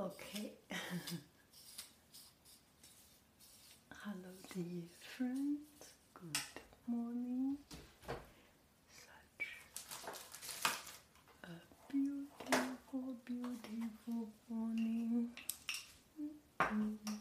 Okay. 0.00 0.52
Hello, 4.04 4.30
dear 4.54 4.82
friends. 5.16 5.58
Good 6.14 6.38
morning. 6.86 7.56
Such 8.92 9.46
a 11.42 11.48
beautiful, 11.90 13.16
beautiful 13.26 14.28
morning. 14.48 15.30
Almost 16.60 17.17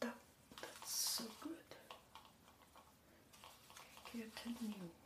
done. 0.00 0.10
That's 0.60 0.92
so 0.92 1.24
good. 1.42 1.52
Get 4.12 5.05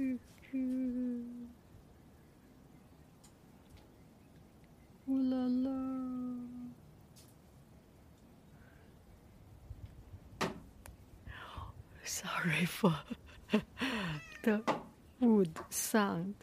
Ooh 0.00 0.18
la 5.08 5.46
la. 5.48 5.78
Sorry 12.04 12.64
for 12.66 12.94
the 14.44 14.62
wood 15.18 15.50
sound 15.68 16.34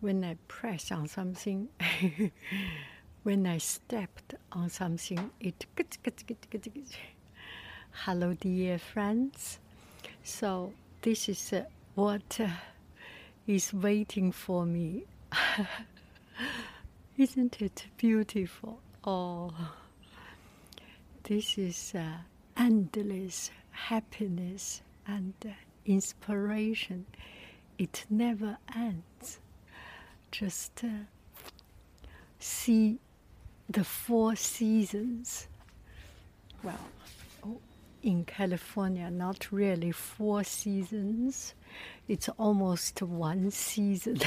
when 0.00 0.22
I 0.22 0.36
press 0.46 0.92
on 0.92 1.08
something. 1.08 1.68
when 3.24 3.46
I 3.46 3.58
stepped 3.58 4.34
on 4.52 4.70
something, 4.70 5.32
it. 5.40 5.66
Hello, 8.04 8.34
dear 8.34 8.78
friends. 8.78 9.58
So, 10.22 10.72
this 11.02 11.28
is 11.28 11.52
what 11.98 12.38
uh, 12.38 12.46
is 13.48 13.74
waiting 13.74 14.30
for 14.30 14.64
me. 14.64 15.02
Isn't 17.18 17.60
it 17.60 17.86
beautiful? 17.96 18.78
Oh, 19.02 19.50
this 21.24 21.58
is 21.58 21.94
uh, 21.96 22.18
endless 22.56 23.50
happiness 23.72 24.80
and 25.08 25.34
uh, 25.44 25.48
inspiration. 25.86 27.04
It 27.78 28.06
never 28.08 28.58
ends. 28.76 29.40
Just 30.30 30.84
uh, 30.84 31.02
see 32.38 33.00
the 33.68 33.82
four 33.82 34.36
seasons. 34.36 35.48
Well, 36.62 36.78
in 38.02 38.24
California, 38.24 39.10
not 39.10 39.50
really 39.50 39.92
four 39.92 40.44
seasons. 40.44 41.54
It's 42.06 42.28
almost 42.30 43.02
one 43.02 43.50
season, 43.50 44.20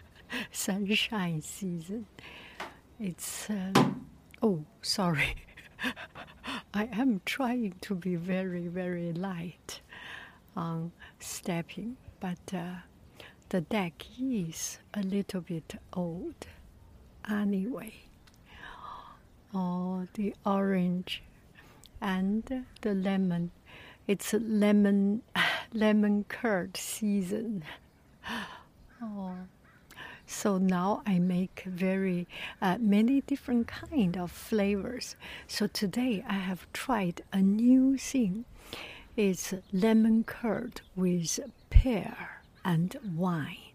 sunshine 0.52 1.42
season. 1.42 2.06
It's, 3.00 3.48
uh, 3.50 3.72
oh, 4.42 4.64
sorry. 4.82 5.36
I 6.74 6.88
am 6.92 7.20
trying 7.24 7.74
to 7.82 7.94
be 7.94 8.16
very, 8.16 8.66
very 8.66 9.12
light 9.12 9.80
on 10.56 10.92
stepping, 11.20 11.96
but 12.20 12.52
uh, 12.52 12.76
the 13.50 13.60
deck 13.60 14.04
is 14.20 14.78
a 14.94 15.02
little 15.02 15.40
bit 15.40 15.74
old 15.92 16.46
anyway. 17.30 17.94
Oh, 19.54 20.06
the 20.14 20.34
orange 20.44 21.22
and 22.00 22.64
the 22.80 22.94
lemon. 22.94 23.50
It's 24.06 24.32
lemon 24.32 25.22
lemon 25.72 26.24
curd 26.24 26.76
season. 26.76 27.64
Oh, 29.00 29.32
so 30.26 30.58
now 30.58 31.02
I 31.06 31.18
make 31.20 31.62
very 31.66 32.26
uh, 32.60 32.76
many 32.78 33.22
different 33.22 33.68
kind 33.68 34.16
of 34.18 34.30
flavors. 34.30 35.16
So 35.46 35.66
today 35.68 36.24
I 36.28 36.34
have 36.34 36.66
tried 36.72 37.22
a 37.32 37.40
new 37.40 37.96
thing. 37.96 38.44
It's 39.16 39.54
lemon 39.72 40.24
curd 40.24 40.82
with 40.96 41.40
pear 41.70 42.42
and 42.64 42.94
wine. 43.14 43.72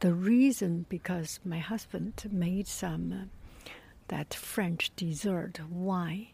The 0.00 0.12
reason 0.12 0.86
because 0.88 1.40
my 1.44 1.58
husband 1.58 2.28
made 2.30 2.68
some 2.68 3.12
uh, 3.12 3.70
that 4.08 4.34
French 4.34 4.90
dessert 4.96 5.60
wine 5.70 6.28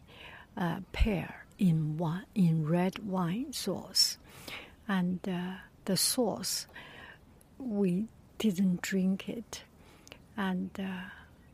uh, 0.56 0.80
pear 0.92 1.46
in 1.58 1.96
wine, 1.96 2.24
in 2.34 2.66
red 2.66 2.98
wine 3.00 3.52
sauce, 3.52 4.18
and 4.88 5.20
uh, 5.28 5.54
the 5.84 5.96
sauce 5.96 6.66
we 7.58 8.08
didn't 8.38 8.82
drink 8.82 9.28
it, 9.28 9.62
and 10.36 10.70
uh, 10.78 11.08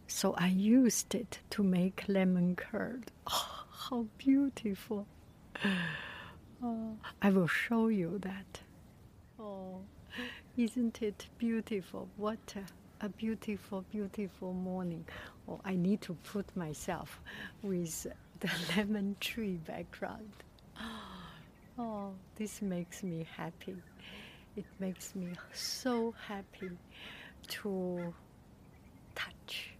so 0.06 0.34
I 0.34 0.48
used 0.48 1.14
it 1.14 1.40
to 1.50 1.62
make 1.62 2.04
lemon 2.08 2.56
curd. 2.56 3.10
Oh, 3.30 3.64
how 3.90 4.06
beautiful! 4.18 5.06
Oh, 6.64 6.96
I 7.20 7.30
will 7.30 7.48
show 7.48 7.88
you 7.88 8.20
that. 8.22 8.60
Oh, 9.40 9.80
isn't 10.56 11.02
it 11.02 11.26
beautiful? 11.36 12.08
What 12.16 12.54
a, 12.54 13.06
a 13.06 13.08
beautiful, 13.08 13.84
beautiful 13.90 14.52
morning. 14.52 15.04
Oh, 15.48 15.60
I 15.64 15.74
need 15.74 16.02
to 16.02 16.14
put 16.22 16.56
myself 16.56 17.20
with 17.62 18.06
the 18.42 18.50
lemon 18.76 19.16
tree 19.20 19.58
background. 19.66 20.32
Oh, 21.78 22.10
this 22.36 22.60
makes 22.60 23.02
me 23.02 23.26
happy. 23.34 23.74
It 24.56 24.66
makes 24.78 25.14
me 25.14 25.28
so 25.54 26.14
happy 26.28 26.70
to 27.48 28.12
touch 29.14 29.70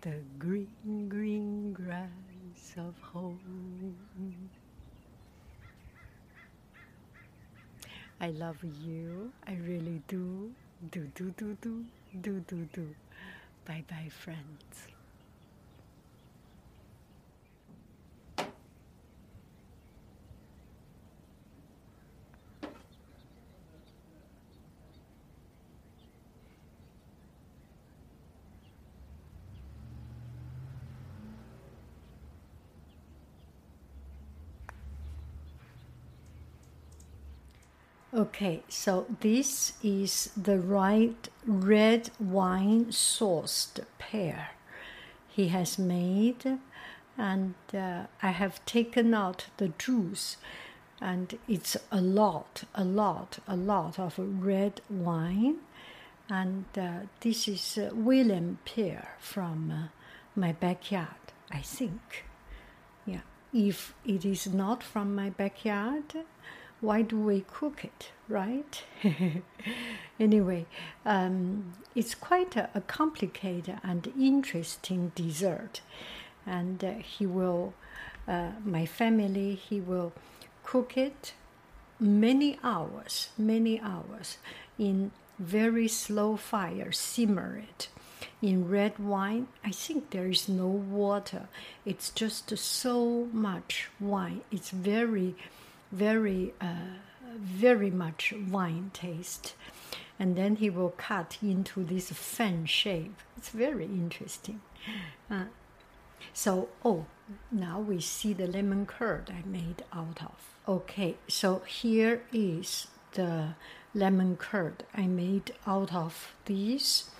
the 0.00 0.14
green, 0.38 1.06
green 1.10 1.74
grass 1.74 2.08
of 2.78 2.94
home. 3.02 3.94
I 8.22 8.30
love 8.30 8.56
you. 8.80 9.30
I 9.46 9.56
really 9.56 10.00
do. 10.08 10.50
Do, 10.90 11.06
do, 11.14 11.30
do, 11.36 11.58
do, 11.60 11.84
do, 12.22 12.40
do, 12.48 12.68
do. 12.72 12.88
Bye 13.66 13.84
bye, 13.86 14.08
friends. 14.08 14.93
Okay, 38.16 38.62
so 38.68 39.06
this 39.18 39.72
is 39.82 40.30
the 40.36 40.60
right 40.60 41.28
red 41.44 42.10
wine 42.20 42.86
sourced 42.92 43.84
pear 43.98 44.50
he 45.26 45.48
has 45.48 45.80
made, 45.80 46.60
and 47.18 47.54
uh, 47.76 48.04
I 48.22 48.30
have 48.30 48.64
taken 48.66 49.14
out 49.14 49.46
the 49.56 49.72
juice, 49.78 50.36
and 51.00 51.36
it's 51.48 51.76
a 51.90 52.00
lot, 52.00 52.62
a 52.76 52.84
lot, 52.84 53.40
a 53.48 53.56
lot 53.56 53.98
of 53.98 54.14
red 54.16 54.80
wine, 54.88 55.56
and 56.30 56.66
uh, 56.78 57.06
this 57.18 57.48
is 57.48 57.76
uh, 57.76 57.90
William 57.92 58.58
pear 58.64 59.08
from 59.18 59.72
uh, 59.72 59.88
my 60.36 60.52
backyard, 60.52 61.32
I 61.50 61.62
think. 61.62 62.26
Yeah, 63.06 63.22
if 63.52 63.92
it 64.06 64.24
is 64.24 64.46
not 64.46 64.84
from 64.84 65.16
my 65.16 65.30
backyard, 65.30 66.14
why 66.84 67.00
do 67.00 67.18
we 67.18 67.44
cook 67.50 67.84
it, 67.84 68.10
right? 68.28 68.82
anyway, 70.20 70.66
um, 71.06 71.72
it's 71.94 72.14
quite 72.14 72.56
a, 72.56 72.68
a, 72.74 72.80
complicated 72.82 73.78
and 73.82 74.12
interesting 74.18 75.10
dessert. 75.14 75.80
And 76.46 76.84
uh, 76.84 76.94
he 76.96 77.24
will, 77.24 77.72
uh, 78.28 78.50
my 78.64 78.84
family, 78.84 79.54
he 79.54 79.80
will 79.80 80.12
cook 80.62 80.96
it 80.96 81.32
many 81.98 82.58
hours, 82.62 83.30
many 83.38 83.80
hours 83.80 84.36
in 84.78 85.10
very 85.38 85.88
slow 85.88 86.36
fire, 86.36 86.92
simmer 86.92 87.62
it. 87.70 87.88
In 88.42 88.68
red 88.68 88.98
wine, 88.98 89.48
I 89.64 89.70
think 89.70 90.10
there 90.10 90.28
is 90.28 90.48
no 90.50 90.66
water. 90.66 91.48
It's 91.86 92.10
just 92.10 92.56
so 92.58 93.28
much 93.32 93.88
wine. 93.98 94.42
It's 94.52 94.70
very 94.70 95.34
very, 95.94 96.54
uh, 96.60 96.98
very 97.38 97.90
much 97.90 98.34
wine 98.50 98.90
taste. 98.92 99.54
And 100.18 100.36
then 100.36 100.56
he 100.56 100.70
will 100.70 100.90
cut 100.90 101.38
into 101.42 101.84
this 101.84 102.10
fan 102.10 102.66
shape. 102.66 103.16
It's 103.36 103.48
very 103.48 103.86
interesting. 103.86 104.60
Uh, 105.30 105.46
so, 106.32 106.68
oh, 106.84 107.06
now 107.50 107.80
we 107.80 108.00
see 108.00 108.32
the 108.32 108.46
lemon 108.46 108.86
curd 108.86 109.30
I 109.30 109.46
made 109.46 109.84
out 109.92 110.22
of. 110.22 110.54
Okay, 110.68 111.16
so 111.28 111.62
here 111.66 112.22
is 112.32 112.88
the 113.12 113.54
lemon 113.94 114.36
curd 114.36 114.84
I 114.94 115.06
made 115.06 115.54
out 115.66 115.94
of 115.94 116.34
this. 116.44 117.10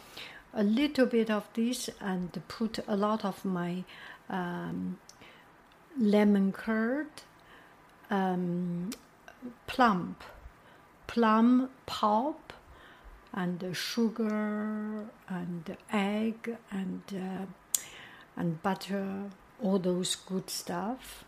A 0.52 0.62
little 0.62 1.07
bit 1.07 1.31
of 1.31 1.49
this 1.54 1.90
and 2.00 2.40
put 2.49 2.78
a 2.87 2.97
lot 2.97 3.25
of 3.25 3.45
my 3.45 3.85
um, 4.28 4.99
lemon 5.99 6.52
curd 6.52 7.09
um, 8.11 8.90
plum, 9.66 10.16
plum 11.06 11.70
pulp, 11.87 12.52
and 13.32 13.76
sugar 13.76 15.06
and 15.28 15.76
egg 15.92 16.56
and 16.70 17.02
uh, 17.12 17.46
and 18.37 18.62
butter, 18.62 19.30
all 19.62 19.78
those 19.78 20.14
good 20.14 20.50
stuff. 20.50 21.25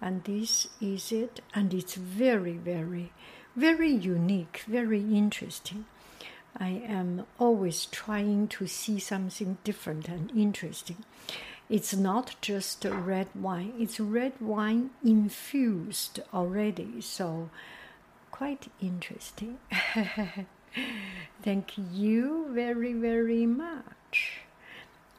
And 0.00 0.22
this 0.24 0.68
is 0.80 1.10
it, 1.10 1.40
and 1.54 1.74
it's 1.74 1.94
very, 1.94 2.52
very, 2.52 3.12
very 3.56 3.90
unique, 3.90 4.62
very 4.68 5.00
interesting. 5.00 5.86
I 6.56 6.82
am 6.86 7.26
always 7.38 7.86
trying 7.86 8.48
to 8.48 8.66
see 8.66 8.98
something 9.00 9.58
different 9.64 10.08
and 10.08 10.30
interesting. 10.36 11.04
It's 11.68 11.94
not 11.94 12.36
just 12.40 12.84
red 12.84 13.28
wine, 13.34 13.74
it's 13.78 14.00
red 14.00 14.40
wine 14.40 14.90
infused 15.04 16.20
already. 16.32 17.00
So, 17.00 17.50
quite 18.30 18.70
interesting. 18.80 19.58
Thank 21.42 21.72
you 21.76 22.46
very, 22.50 22.92
very 22.94 23.46
much. 23.46 24.40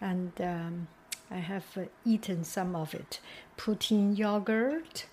And 0.01 0.31
um, 0.39 0.87
I 1.29 1.37
have 1.37 1.65
uh, 1.77 1.81
eaten 2.05 2.43
some 2.43 2.75
of 2.75 2.93
it. 2.93 3.19
Put 3.57 3.91
in 3.91 4.15
yogurt 4.15 5.05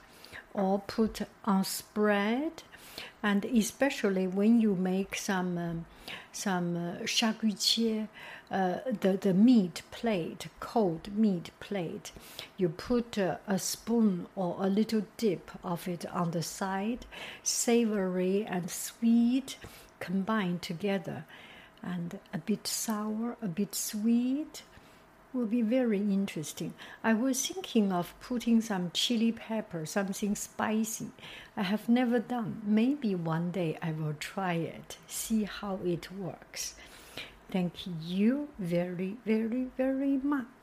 or 0.55 0.81
put 0.87 1.23
on 1.45 1.65
spread. 1.65 2.63
And 3.23 3.45
especially 3.45 4.27
when 4.27 4.61
you 4.61 4.75
make 4.75 5.17
some 5.17 5.59
um, 5.59 5.87
some 6.33 6.77
uh, 6.77 7.07
uh, 8.51 8.79
the, 9.01 9.19
the 9.21 9.35
meat 9.35 9.83
plate, 9.91 10.47
cold 10.61 11.09
meat 11.17 11.51
plate, 11.59 12.13
you 12.57 12.69
put 12.69 13.19
uh, 13.19 13.37
a 13.49 13.59
spoon 13.59 14.27
or 14.37 14.57
a 14.61 14.69
little 14.69 15.05
dip 15.17 15.51
of 15.65 15.89
it 15.89 16.07
on 16.13 16.31
the 16.31 16.43
side, 16.43 17.07
savory 17.43 18.45
and 18.45 18.71
sweet 18.71 19.57
combined 19.99 20.63
together, 20.63 21.25
and 21.83 22.19
a 22.33 22.39
bit 22.39 22.67
sour, 22.67 23.37
a 23.43 23.49
bit 23.49 23.75
sweet 23.75 24.63
will 25.37 25.47
be 25.47 25.63
very 25.63 25.99
interesting. 25.99 26.73
I 27.05 27.13
was 27.13 27.47
thinking 27.47 27.93
of 27.93 28.15
putting 28.21 28.61
some 28.63 28.91
chili 28.95 29.33
pepper, 29.33 29.85
something 29.85 30.35
spicy. 30.35 31.11
I 31.57 31.63
have 31.63 31.89
never 31.89 32.19
done. 32.19 32.63
Maybe 32.65 33.15
one 33.15 33.51
day 33.51 33.79
I 33.83 33.93
will 33.93 34.15
try 34.19 34.55
it, 34.55 34.97
see 35.07 35.45
how 35.45 35.79
it 35.85 36.11
works. 36.11 36.75
Thank 37.51 37.75
you 38.03 38.49
very, 38.59 39.17
very, 39.27 39.69
very 39.77 40.17
much. 40.17 40.56